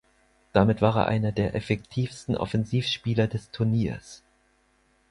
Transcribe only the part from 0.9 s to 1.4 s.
er einer